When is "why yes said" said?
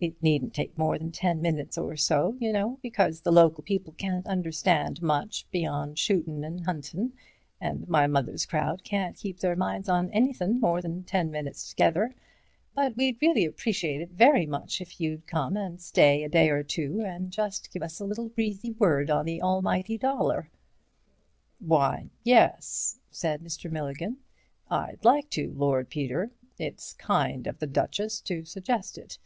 21.60-23.40